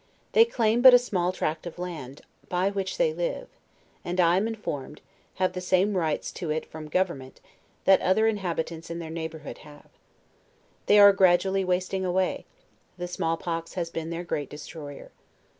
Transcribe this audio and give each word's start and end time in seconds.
They 0.31 0.45
claim 0.45 0.81
but 0.81 0.95
a 0.95 0.97
small 0.97 1.31
tract 1.31 1.67
of 1.67 1.77
land, 1.77 2.21
on 2.49 2.71
which 2.73 2.97
they 2.97 3.13
live, 3.13 3.47
and 4.03 4.19
I 4.19 4.35
am 4.35 4.47
informed,, 4.47 4.99
have 5.35 5.53
the 5.53 5.61
same 5.61 5.95
rights 5.95 6.31
to 6.31 6.49
it 6.49 6.65
from 6.65 6.87
government, 6.89 7.39
that 7.85 8.01
other 8.01 8.25
inhabitants 8.25 8.89
in 8.89 8.97
their 8.97 9.11
neighbor 9.11 9.37
hood 9.45 9.59
have. 9.59 9.89
They 10.87 10.97
are 10.97 11.13
gradually 11.13 11.63
wasting 11.63 12.03
away; 12.03 12.45
the 12.97 13.07
small 13.07 13.37
pox 13.37 13.75
has 13.75 13.91
been 13.91 14.09
their 14.09 14.23
great 14.23 14.49
destroyer. 14.49 15.11